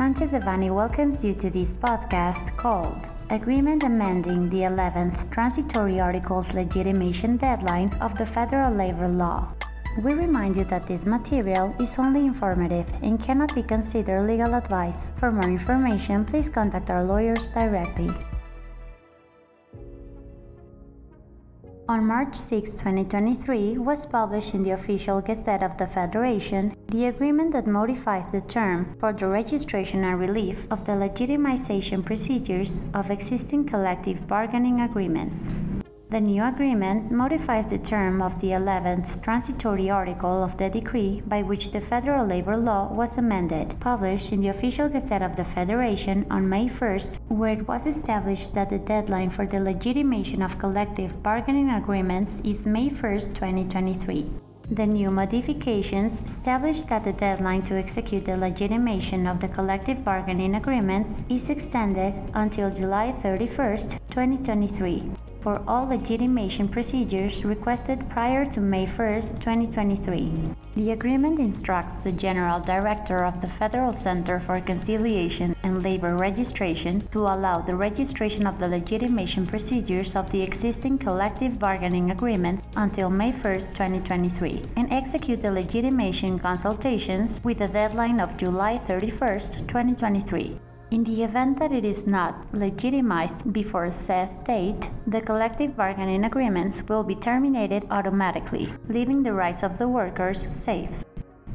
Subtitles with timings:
[0.00, 7.36] Sanchez Devanny welcomes you to this podcast called Agreement Amending the 11th Transitory Articles Legitimation
[7.36, 9.52] Deadline of the Federal Labor Law.
[10.02, 15.10] We remind you that this material is only informative and cannot be considered legal advice.
[15.16, 18.08] For more information, please contact our lawyers directly.
[21.90, 27.50] On March 6, 2023, was published in the official Gazette of the Federation the agreement
[27.50, 33.66] that modifies the term for the registration and relief of the legitimization procedures of existing
[33.66, 35.50] collective bargaining agreements.
[36.10, 41.42] The new agreement modifies the term of the 11th transitory article of the decree by
[41.42, 46.26] which the federal labor law was amended, published in the official Gazette of the Federation
[46.28, 51.22] on May 1st, where it was established that the deadline for the legitimation of collective
[51.22, 54.28] bargaining agreements is May 1st, 2023.
[54.72, 60.56] The new modifications establish that the deadline to execute the legitimation of the collective bargaining
[60.56, 63.78] agreements is extended until July 31,
[64.10, 70.32] 2023 for all legitimation procedures requested prior to May 1, 2023.
[70.76, 77.00] The agreement instructs the General Director of the Federal Center for Conciliation and Labor Registration
[77.12, 83.10] to allow the registration of the legitimation procedures of the existing collective bargaining agreements until
[83.10, 90.60] May 1, 2023, and execute the legitimation consultations with a deadline of July 31, 2023.
[90.90, 96.82] In the event that it is not legitimized before said date, the collective bargaining agreements
[96.88, 100.90] will be terminated automatically, leaving the rights of the workers safe.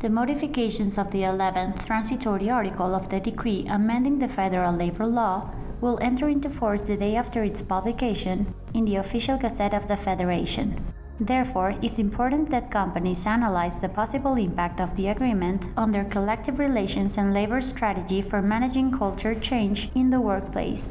[0.00, 5.50] The modifications of the 11th transitory article of the decree amending the federal labor law
[5.80, 9.96] will enter into force the day after its publication in the official Gazette of the
[9.96, 10.92] Federation.
[11.26, 16.58] Therefore, it's important that companies analyze the possible impact of the agreement on their collective
[16.58, 20.88] relations and labor strategy for managing culture change in the workplace.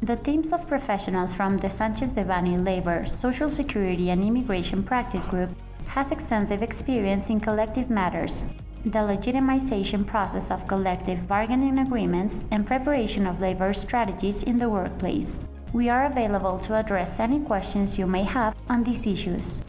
[0.00, 5.50] The teams of professionals from the Sanchez Devanny Labor, Social Security, and Immigration Practice Group
[5.86, 8.42] has extensive experience in collective matters,
[8.86, 15.36] the legitimization process of collective bargaining agreements, and preparation of labor strategies in the workplace.
[15.74, 19.60] We are available to address any questions you may have on these issues.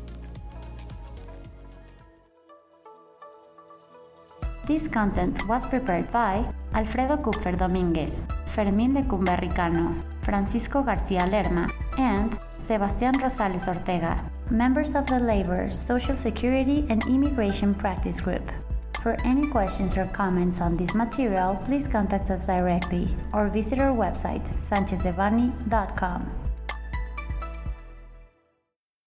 [4.66, 6.44] This content was prepared by
[6.74, 8.22] Alfredo Kupfer Dominguez,
[8.56, 9.94] Fermín Lecumberri Cano,
[10.24, 17.76] Francisco García Lerma, and Sebastián Rosales Ortega, members of the Labor, Social Security, and Immigration
[17.76, 18.52] Practice Group.
[19.04, 23.94] For any questions or comments on this material, please contact us directly or visit our
[23.94, 26.45] website, sanchezdevanny.com.